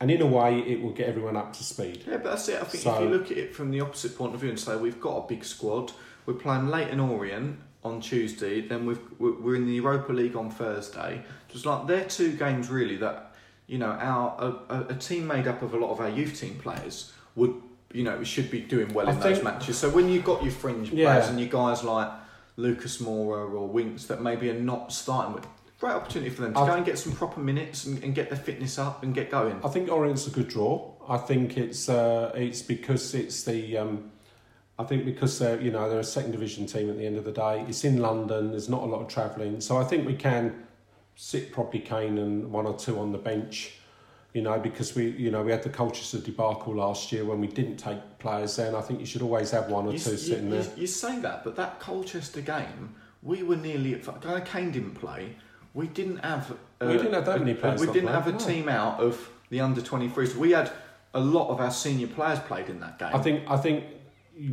[0.00, 2.04] and in a way, it will get everyone up to speed.
[2.06, 2.60] Yeah, but that's it.
[2.60, 4.76] I think if you look at it from the opposite point of view and say
[4.76, 5.92] we've got a big squad,
[6.26, 10.50] we're playing Leyton Orient on Tuesday, then we've we're we're in the Europa League on
[10.50, 11.22] Thursday.
[11.48, 13.34] Just like they're two games really that
[13.66, 16.56] you know our a, a, team made up of a lot of our youth team
[16.56, 17.54] players would
[17.92, 19.78] you know should be doing well I in those matches.
[19.78, 21.12] So when you've got your fringe Yeah.
[21.12, 22.10] players and your guys like
[22.56, 25.46] Lucas Moura or Winks that maybe are not starting with.
[25.78, 28.30] Great opportunity for them to I've- go and get some proper minutes and, and get
[28.30, 29.60] their fitness up and get going.
[29.62, 30.92] I think Orient's a good draw.
[31.06, 34.10] I think it's uh, it's because it's the um,
[34.78, 37.24] I think because they're you know they're a second division team at the end of
[37.24, 37.64] the day.
[37.68, 38.50] It's in London.
[38.52, 40.64] There's not a lot of travelling, so I think we can
[41.14, 43.72] sit probably Kane and one or two on the bench.
[44.32, 47.46] You know, because we you know we had the Colchester debacle last year when we
[47.48, 50.10] didn't take players there, and I think you should always have one or You, two
[50.12, 50.72] you- sitting you- there.
[50.76, 53.94] you say that, but that Colchester game, we were nearly
[54.46, 55.36] Kane didn't play.
[55.76, 56.50] We didn't have.
[56.80, 58.38] uh, We didn't have that a- many players We didn't have a no.
[58.38, 59.14] team out of
[59.50, 60.34] the under 23s.
[60.34, 60.72] We had
[61.12, 63.10] a lot of our senior players played in that game.
[63.12, 63.84] I think I think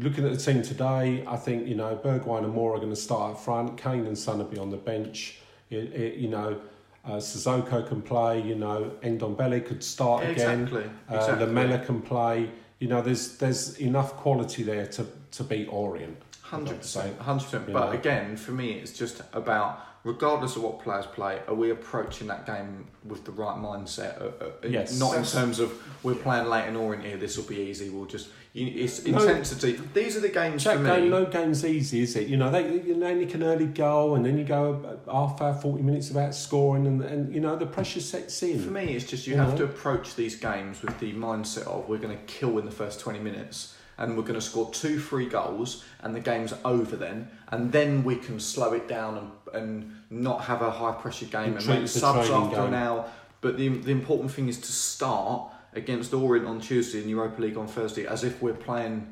[0.06, 3.04] looking at the team today, I think you know Bergwijn and Moura are going to
[3.10, 3.78] start up front.
[3.78, 5.40] Kane and Son will be on the bench.
[5.70, 6.60] It, it, you know,
[7.06, 8.42] uh, Sissoko can play.
[8.42, 10.62] You know, Ndombele could start Yeah, again.
[10.64, 10.84] exactly.
[11.10, 11.46] Uh, exactly.
[11.46, 12.50] Lamela can play.
[12.80, 15.06] You know, there's there's enough quality there to
[15.38, 16.18] to beat Orient.
[16.42, 17.02] Hundred like to say.
[17.02, 17.74] percent, hundred percent.
[17.74, 17.98] But know.
[17.98, 22.46] again, for me, it's just about regardless of what players play, are we approaching that
[22.46, 24.22] game with the right mindset?
[24.22, 25.00] Uh, uh, Yes.
[25.00, 25.72] Not in terms of
[26.04, 27.18] we're playing Leyton Orient here.
[27.18, 27.90] This will be easy.
[27.90, 29.18] We'll just you, it's No.
[29.20, 29.80] intensity.
[29.94, 31.10] These are the games Jack, for no, me.
[31.10, 32.28] no game's easy, is it?
[32.28, 35.42] You know, they you know, nick an early goal and then you go a half
[35.42, 38.60] hour, 40 minutes without scoring, and, and you know, the pressure sets in.
[38.62, 39.58] For me, it's just you You have know?
[39.60, 43.00] to approach these games with the mindset of we're going to kill in the first
[43.00, 47.30] 20 minutes and we're going to score two, free goals and the game's over then.
[47.52, 51.50] And then we can slow it down and, and not have a high pressure game
[51.50, 52.66] And and make it as a subs after game.
[52.66, 53.10] an hour.
[53.42, 57.58] But the, the important thing is to start against Orient on Tuesday and Europa League
[57.58, 59.08] on Thursday as if we're playing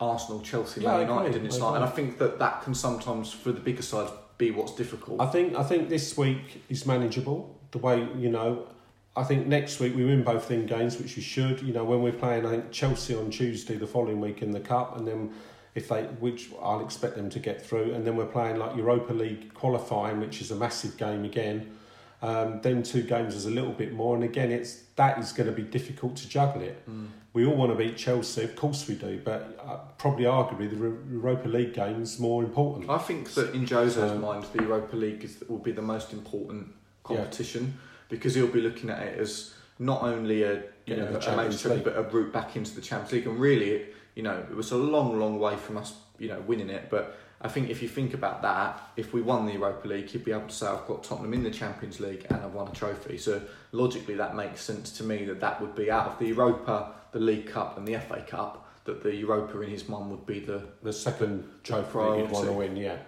[0.00, 1.76] Arsenal, Chelsea, Yeah, Man United in its start.
[1.76, 5.20] And I think that that can sometimes, for the bigger sides, be what's difficult.
[5.20, 7.58] I think I think this week is manageable.
[7.70, 8.66] The way you know,
[9.16, 11.62] I think next week we win both them games, which we should.
[11.62, 14.60] You know, when we're playing, I think Chelsea on Tuesday the following week in the
[14.60, 15.32] cup, and then
[15.74, 19.14] if they, which I'll expect them to get through, and then we're playing like Europa
[19.14, 21.76] League qualifying, which is a massive game again.
[22.22, 25.48] Um, them two games is a little bit more, and again, it's that is going
[25.48, 26.86] to be difficult to juggle it.
[26.88, 27.08] Mm.
[27.32, 30.76] We all want to beat Chelsea, of course we do, but uh, probably arguably the
[30.76, 32.88] Ro- Europa League game's more important.
[32.88, 36.12] I think that in Jose's So- mind, the Europa League is, will be the most
[36.14, 36.68] important
[37.04, 40.54] competition because he'll be looking at it as not only a
[40.86, 41.84] you Getting know a major, League.
[41.84, 43.26] but a route back into the Champions League.
[43.26, 46.40] And really, it, you know, it was a long, long way from us, you know,
[46.46, 46.88] winning it.
[46.90, 50.24] But I think if you think about that, if we won the Europa League, you'd
[50.24, 52.70] be able to say I've got Tottenham in the Champions League and I've won a
[52.70, 53.18] trophy.
[53.18, 53.42] So
[53.72, 57.20] logically, that makes sense to me that that would be out of the Europa, the
[57.20, 58.62] League Cup, and the FA Cup.
[58.84, 62.52] That the Europa in his mind would be the the second trophy you'd want to
[62.52, 62.98] win, yeah.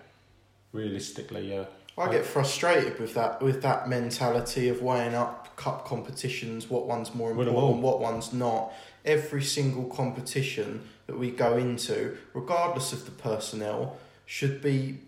[0.73, 1.67] Realistically, yeah.
[1.99, 7.15] I get frustrated with that with that mentality of weighing up cup competitions, what one's
[7.15, 8.73] more important, what one's not.
[9.05, 15.01] Every single competition that we go into, regardless of the personnel, should be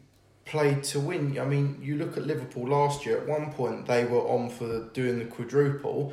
[0.45, 1.39] played to win.
[1.39, 3.19] I mean, you look at Liverpool last year.
[3.19, 6.13] At one point, they were on for doing the quadruple.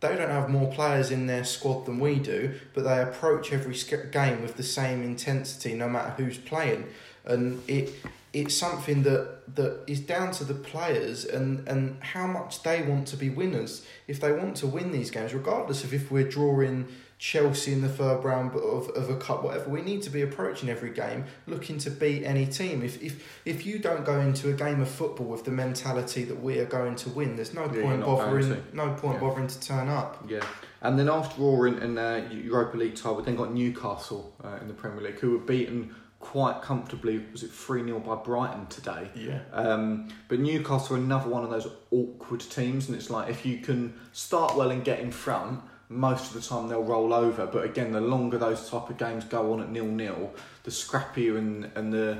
[0.00, 3.76] They don't have more players in their squad than we do, but they approach every
[4.10, 6.86] game with the same intensity, no matter who's playing.
[7.24, 7.92] And it
[8.40, 13.06] it's something that that is down to the players and and how much they want
[13.08, 13.84] to be winners.
[14.06, 16.86] If they want to win these games, regardless of if we're drawing
[17.18, 20.68] Chelsea in the third round of, of a cup, whatever, we need to be approaching
[20.68, 22.82] every game looking to beat any team.
[22.82, 26.40] If if if you don't go into a game of football with the mentality that
[26.40, 28.58] we are going to win, there's no Yeah, point bothering to.
[28.72, 29.20] no point Yeah.
[29.20, 30.24] bothering to turn up.
[30.28, 30.44] Yeah,
[30.82, 34.68] and then after Orient and uh, Europa League title, we then got Newcastle uh, in
[34.68, 37.24] the Premier League, who were beaten quite comfortably.
[37.32, 39.08] Was it three 0 by Brighton today?
[39.14, 39.40] Yeah.
[39.52, 43.58] Um, but Newcastle are another one of those awkward teams, and it's like if you
[43.58, 47.46] can start well and get in front, most of the time they'll roll over.
[47.46, 51.38] But again, the longer those type of games go on at nil nil, the scrappier
[51.38, 52.18] and and the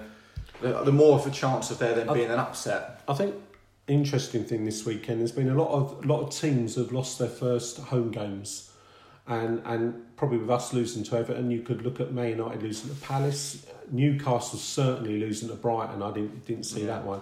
[0.61, 3.03] the, the more of a chance of there then being an upset.
[3.09, 3.35] I think
[3.87, 7.29] interesting thing this weekend there's been a lot of lot of teams have lost their
[7.29, 8.68] first home games
[9.29, 12.89] and and probably with us losing to Everton you could look at Man United losing
[12.95, 16.87] to Palace Newcastle certainly losing to Brighton I didn't didn't see Yeah.
[16.89, 17.21] that one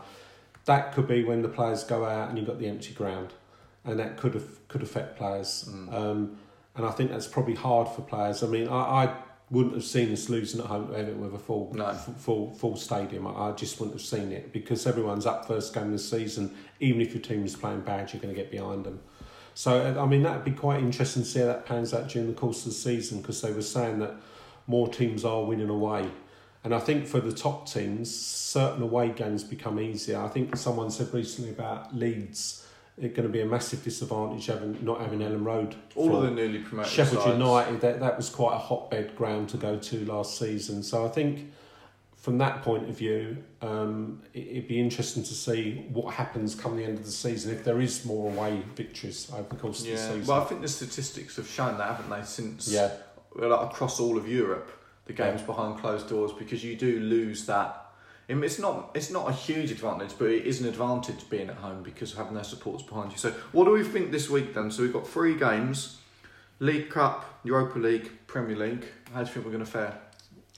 [0.65, 3.33] that could be when the players go out and you've got the empty ground
[3.85, 5.93] and that could have could affect players Mm.
[5.95, 6.37] um,
[6.77, 9.15] and I think that's probably hard for players I mean I, I
[9.51, 11.93] wouldn't have seen us losing at home to Everton with a full No.
[11.95, 13.29] full full stadium.
[13.29, 16.53] I, I just wouldn't have seen it because everyone's up first game of the season.
[16.81, 18.99] Even if your team is playing bad, you're going to get behind them.
[19.57, 22.35] So I mean that'd be quite interesting to see how that pans out during the
[22.35, 24.15] course of the season because they were saying that
[24.67, 26.11] more teams are winning away.
[26.63, 30.21] And I think for the top teams, certain away games become easier.
[30.21, 32.67] I think someone said recently about Leeds.
[32.99, 35.75] It's going to be a massive disadvantage having not having Elland Road.
[35.95, 37.39] All of the newly promoted Sheffield sides.
[37.39, 40.83] United, that, that was quite a hotbed ground to go to last season.
[40.83, 41.51] So I think
[42.27, 46.77] from that point of view, um, it, it'd be interesting to see what happens come
[46.77, 49.87] the end of the season if there is more away victories over the course of
[49.87, 50.27] the season.
[50.27, 52.25] well, I think the statistics have shown that, haven't they?
[52.27, 52.91] Since yeah,
[53.37, 54.69] like, across all of Europe,
[55.05, 55.47] the games Yeah.
[55.47, 57.93] behind closed doors, because you do lose that.
[58.29, 61.49] I mean, It's not it's not a huge advantage, but it is an advantage being
[61.49, 63.19] at home because having their supporters behind you.
[63.19, 64.73] So, what do we think this week then?
[64.73, 65.99] So we've got three games:
[66.59, 68.85] League Cup, Europa League, Premier League.
[69.15, 69.97] How do you think we're going to fare?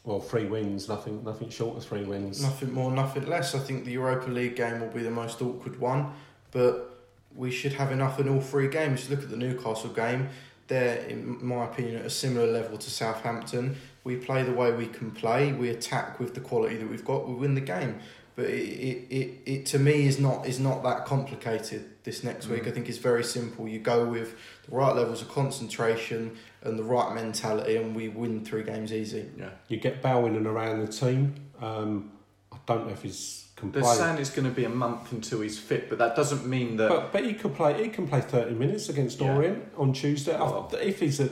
[0.09, 2.43] Well, three wins, nothing, nothing short of three wins.
[2.43, 3.55] Nothing more, nothing less.
[3.55, 6.15] I think the Europa League game will be the most awkward one,
[6.51, 7.05] but
[7.37, 9.11] we should have enough in all three games.
[9.11, 10.31] Look at the Newcastle game;
[10.67, 13.77] they're, in my opinion, at a similar level to Southampton.
[14.03, 15.53] We play the way we can play.
[15.53, 17.29] We attack with the quality that we've got.
[17.29, 18.01] We win the game.
[18.39, 21.85] But it, it, it, it to me is not is not that complicated.
[22.05, 22.69] This next week, Mm.
[22.69, 23.67] I think it's very simple.
[23.67, 24.37] You go with
[24.69, 29.27] the right levels of concentration and the right mentality, and we win three games easy.
[29.37, 31.35] Yeah, You get Bowen and around the team.
[31.61, 32.13] Um,
[32.53, 35.41] I don't know if he's can They're saying it's going to be a month until
[35.41, 36.91] he's fit, but that doesn't mean that.
[36.91, 37.83] But but he could play.
[37.83, 39.35] He can play thirty minutes against Yeah.
[39.35, 41.29] Orient on Tuesday Well- if he's uh,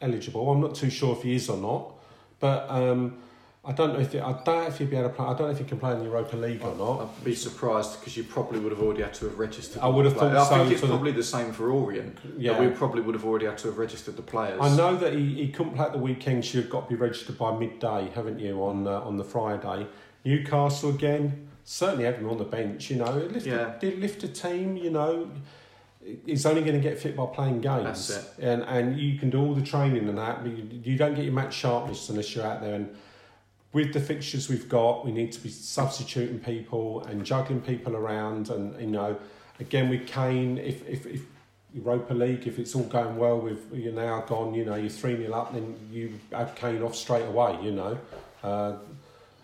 [0.00, 0.50] eligible.
[0.50, 1.94] I'm not too sure if he is or not.
[2.40, 3.18] But um,
[3.64, 5.26] I don't know if he, I don't he'd be able to play.
[5.26, 7.02] I don't know if you can play in the Europa League or not.
[7.02, 9.82] I'd be surprised because you probably would have already had to have registered.
[9.82, 12.16] I would have thought I think it's the- probably the same for Orient.
[12.38, 12.58] Yeah.
[12.58, 14.58] We probably would have already had to have registered the players.
[14.62, 16.44] I know that he, he couldn't play at the weekend.
[16.46, 18.62] So you've got to be registered by midday, haven't you?
[18.64, 19.86] On uh, on the Friday,
[20.24, 21.48] Newcastle again.
[21.64, 23.74] Certainly having him on the bench, you know, lift, Yeah.
[23.82, 25.30] a, lift a team, you know.
[26.24, 28.42] He's only going to get fit by playing games, That's it.
[28.42, 31.24] and and you can do all the training and that, but you, you don't get
[31.24, 32.74] your match sharpness unless you're out there.
[32.76, 32.96] And
[33.78, 38.50] with the fixtures we've got, we need to be substituting people and juggling people around,
[38.50, 39.16] and you know,
[39.60, 41.20] again with Kane, if if, if
[41.72, 45.18] Europa League, if it's all going well with you're now gone, you know, you're 3
[45.18, 47.96] 0 up, then you have Kane off straight away, you know.
[48.42, 48.78] Uh,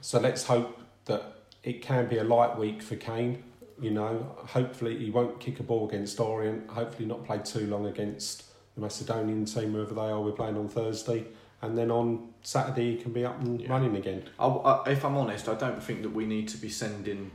[0.01, 1.23] so let's hope that
[1.63, 3.41] it can be a light week for Kane,
[3.81, 4.35] you know.
[4.49, 8.81] Hopefully, he won't kick a ball against Orient, hopefully, not play too long against the
[8.81, 11.25] Macedonian team, whoever they are, we're playing on Thursday.
[11.63, 13.71] And then on Saturday, he can be up and Yeah.
[13.71, 14.25] running again.
[14.39, 17.31] I, I, if I'm honest, I don't think that we need to be sending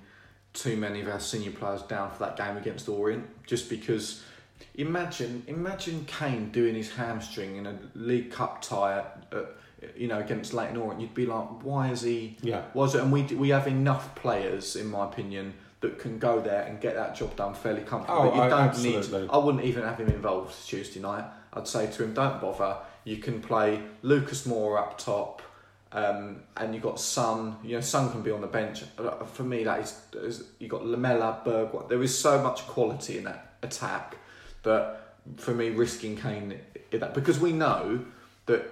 [0.54, 4.24] too many of our senior players down for that game against Orient, just because.
[4.76, 9.42] Imagine, imagine Kane doing his hamstring in a League Cup tie, at, uh,
[9.96, 11.02] you know, against Leyton Orient.
[11.02, 12.38] You'd be like, why is he?
[12.42, 12.64] Yeah.
[12.74, 13.02] Was it?
[13.02, 16.96] And we we have enough players, in my opinion, that can go there and get
[16.96, 18.32] that job done fairly comfortably.
[18.32, 19.22] Oh, you I- don't absolutely.
[19.22, 19.30] need.
[19.30, 21.26] I wouldn't even have him involved Tuesday night.
[21.54, 22.78] I'd say to him, don't bother.
[23.04, 25.42] You can play Lucas Moura up top,
[25.92, 27.56] um, and you've got Son.
[27.64, 28.84] You know, Son can be on the bench.
[28.98, 31.90] Uh, For me, that is, is you got Lamela, Berg.
[31.90, 34.18] There is so much quality in that attack
[34.64, 35.00] that
[35.38, 36.60] for me, risking Kane
[36.92, 38.04] that because we know
[38.46, 38.66] that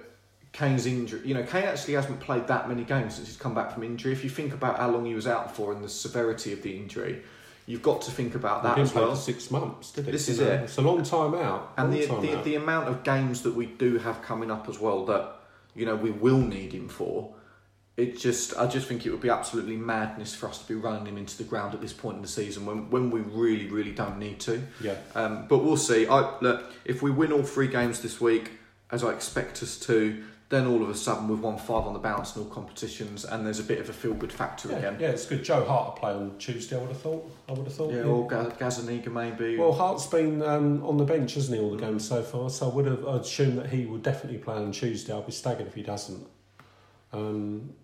[0.52, 1.20] Kane's injury.
[1.24, 4.12] You know, Kane actually hasn't played that many games since he's come back from injury.
[4.12, 6.76] If you think about how long he was out for and the severity of the
[6.76, 7.22] injury,
[7.68, 9.14] you've got to think about that as well.
[9.14, 10.10] six months, did he?
[10.10, 10.62] This is know, it.
[10.62, 11.74] It's a long time out.
[11.76, 12.44] And long the, time the, out.
[12.44, 15.36] the amount of games that we do have coming up as well that
[15.76, 17.34] you know we will need him for,
[17.98, 21.06] it just I just think it would be absolutely madness for us to be running
[21.06, 23.92] him into the ground at this point in the season when when we really really
[23.92, 24.62] don't need to.
[24.80, 24.96] yeah.
[25.14, 26.08] Um, but we'll see.
[26.08, 28.52] I look if we win all three games this week,
[28.90, 30.24] as I expect us to.
[30.50, 33.44] Then all of a sudden we've won five on the bounce in all competitions, and
[33.44, 34.96] there's a bit of a feel good factor Yeah, again.
[34.98, 35.44] yeah, it's good.
[35.44, 36.76] Joe Hart will play on Tuesday.
[36.76, 37.30] I would have thought.
[37.48, 37.92] I would have thought.
[37.92, 39.58] Yeah, or Ga- Gazaniga maybe.
[39.58, 41.90] Well, Hart's been um, on the bench, hasn't he, all the Mm.
[41.90, 42.48] games so far?
[42.48, 45.12] So I would have I'd assumed that he would definitely play on Tuesday.
[45.12, 46.26] I'll be staggered if he doesn't.
[47.12, 47.74] Um,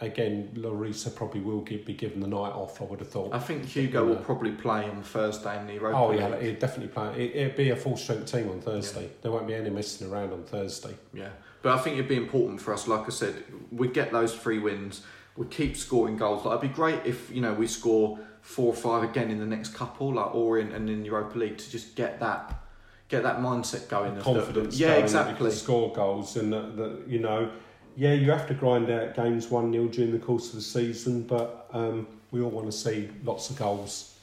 [0.00, 2.80] again, Larissa probably will give, be given the night off.
[2.80, 3.34] I would have thought.
[3.34, 6.42] I think Hugo uh, will probably play on Thursday in the Europa oh yeah, League.
[6.42, 7.12] he'd definitely play.
[7.16, 9.10] It, it'd be a full strength team on Thursday.
[9.22, 10.94] There won't be any messing around on Thursday.
[11.12, 11.30] Yeah,
[11.62, 12.86] but I think it'd be important for us.
[12.86, 15.02] Like I said, we get those three wins.
[15.36, 16.44] We keep scoring goals.
[16.44, 19.46] Like it'd be great if you know we score four or five again in the
[19.46, 22.62] next couple, like Orient and in Europa League, to just get that
[23.08, 24.12] get that mindset going.
[24.12, 24.78] of the- confidence.
[24.78, 25.50] yeah, going exactly.
[25.50, 27.50] score goals, and that, that you know,
[27.98, 31.22] yeah, you have to grind out games one 0 during the course of the season,
[31.22, 34.14] but um, we all want to see lots of goals,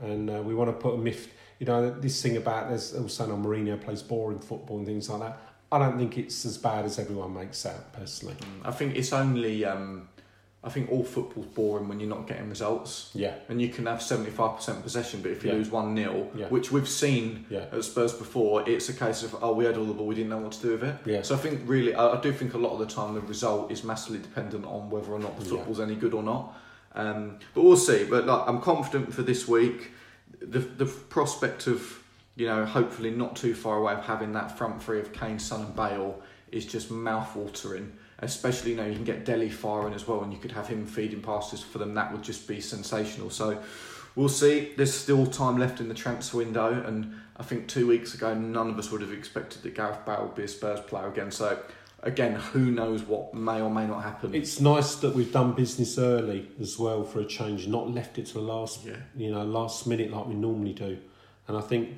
[0.00, 1.30] and uh, we want to put a myth.
[1.58, 5.20] You know, this thing about there's also no Mourinho plays boring football and things like
[5.20, 5.38] that.
[5.70, 8.36] I don't think it's as bad as everyone makes out, personally.
[8.64, 9.62] I think it's only.
[9.62, 10.08] Um,
[10.64, 13.10] I think all football's boring when you're not getting results.
[13.14, 15.56] Yeah, And you can have seventy five percent possession, but if you Yeah.
[15.56, 16.48] lose one 0 Yeah.
[16.48, 19.84] which we've seen yeah, at Spurs before, it's a case of oh we had all
[19.84, 20.96] the ball, we didn't know what to do with it.
[21.06, 21.22] yeah.
[21.22, 23.70] So I think really, I, I do think a lot of the time the result
[23.70, 26.54] is massively dependent on whether or not the football's any good or not.
[26.94, 28.04] Um, but we'll see.
[28.04, 29.92] But like, I'm confident for this week.
[30.40, 32.02] The the prospect of
[32.34, 35.60] you know hopefully not too far away of having that front three of Kane, Son,
[35.66, 37.92] and Bale is just mouth watering.
[38.20, 40.86] Especially you know you can get Dele firing as well, and you could have him
[40.86, 41.94] feeding passes for them.
[41.94, 43.30] That would just be sensational.
[43.30, 43.62] So.
[44.14, 44.72] We'll see.
[44.76, 48.68] There's still time left in the transfer window, and I think two weeks ago, none
[48.68, 51.30] of us would have expected that Gareth Bale would be a Spurs player again.
[51.30, 51.56] So,
[52.02, 54.34] again, who knows what may or may not happen.
[54.34, 58.26] It's nice that we've done business early as well for a change, not left it
[58.26, 60.98] to the last yeah, you know, last minute like we normally do.
[61.46, 61.90] And I think,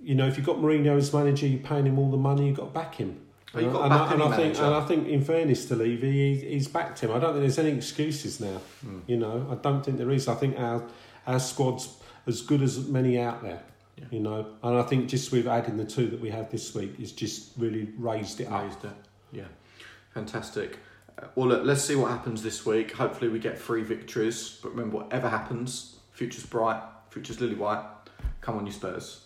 [0.00, 2.56] you know, if you've got Mourinho as manager, you're paying him all the money, you've
[2.56, 3.20] got to back him.
[3.54, 6.48] And I- and, I, and I think, and I think, in fairness to Levy, he,
[6.52, 7.10] he's backed him.
[7.10, 8.60] I don't think there's any excuses now.
[8.84, 9.02] Mm.
[9.06, 10.26] You know, I don't think there is.
[10.28, 10.82] I think our
[11.26, 11.96] our squad's
[12.26, 13.62] as good as many out there.
[13.98, 14.04] Yeah.
[14.10, 16.94] You know, and I think just with adding the two that we have this week,
[16.98, 18.64] it's just really raised it up.
[18.84, 18.90] it.
[19.32, 19.44] Yeah,
[20.14, 20.78] fantastic.
[21.18, 22.92] Uh, well, look, let's see what happens this week.
[22.92, 24.58] Hopefully, we get three victories.
[24.62, 27.84] But remember, whatever happens, future's bright, future's lily white.
[28.40, 29.21] Come on, you Spurs.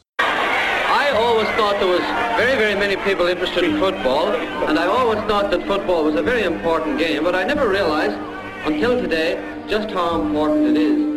[0.96, 2.00] I always thought there was
[2.40, 4.28] very, very many people interested in football,
[4.66, 8.16] and I always thought that football was a very important game, but I never realized
[8.64, 9.36] until today
[9.68, 11.16] just how important it is.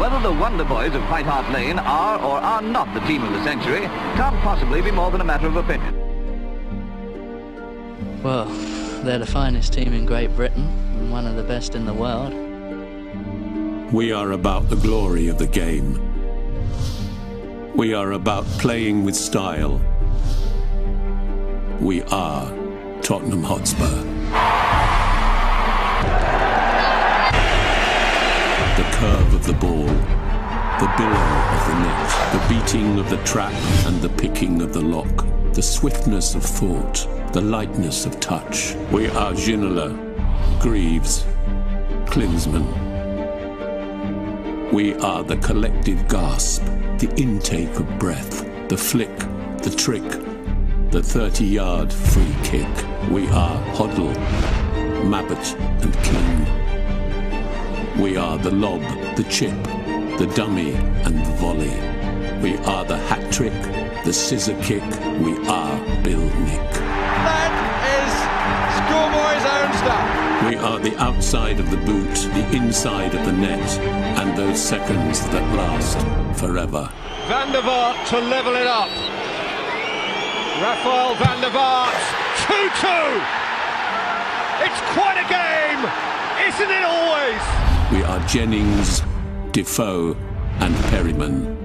[0.00, 3.32] Whether the Wonder Boys of White Hart Lane are or are not the team of
[3.34, 3.82] the century
[4.16, 5.94] can't possibly be more than a matter of opinion.
[8.22, 8.46] Well,
[9.04, 10.64] they're the finest team in Great Britain
[10.96, 12.32] and one of the best in the world.
[13.92, 16.15] We are about the glory of the game.
[17.76, 19.78] We are about playing with style.
[21.78, 22.50] We are
[23.02, 24.02] Tottenham Hotspur.
[28.76, 33.52] The curve of the ball, the billow of the net, the beating of the trap
[33.84, 38.74] and the picking of the lock, the swiftness of thought, the lightness of touch.
[38.90, 39.92] We are Ginola,
[40.62, 41.26] Greaves,
[42.06, 42.72] Klinsmann.
[44.72, 46.62] We are the collective gasp,
[46.98, 49.16] the intake of breath, the flick,
[49.58, 50.02] the trick,
[50.90, 52.66] the 30 yard free kick.
[53.10, 54.14] We are Hoddle,
[55.04, 56.46] Mabbutt, and King.
[58.02, 58.80] We are the lob,
[59.14, 59.62] the chip,
[60.18, 60.72] the dummy,
[61.04, 61.76] and the volley.
[62.40, 63.52] We are the hat trick,
[64.04, 64.82] the scissor kick.
[65.20, 66.72] We are Bill Nick.
[67.28, 67.52] That
[67.92, 68.12] is
[68.80, 70.08] schoolboy's own stuff.
[70.48, 73.78] We are the outside of the boot, the inside of the net,
[74.18, 75.98] and those seconds that last
[76.36, 76.88] forever.
[77.28, 78.90] Van der Vaart to level it up.
[80.60, 82.02] Rafael van der Vaart,
[82.46, 83.46] 2-2.
[84.64, 85.82] It's quite a game,
[86.48, 87.42] isn't it always?
[87.92, 89.02] We are Jennings,
[89.52, 90.16] Defoe,
[90.60, 91.56] and Perryman.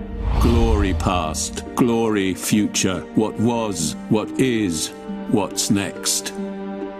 [0.41, 4.89] Glory past, glory future, what was, what is,
[5.29, 6.33] what's next.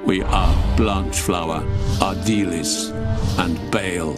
[0.05, 1.61] We are Blanchflower,
[1.99, 2.91] Ardiles,
[3.39, 4.17] and Bale.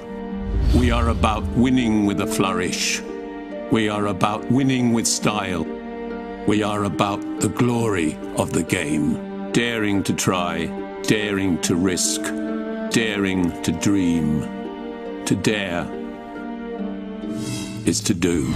[0.75, 3.01] We are about winning with a flourish.
[3.73, 5.63] We are about winning with style.
[6.45, 9.51] We are about the glory of the game.
[9.51, 10.67] Daring to try,
[11.01, 12.21] daring to risk,
[12.91, 14.41] daring to dream.
[15.25, 15.87] To dare
[17.87, 18.53] is to do.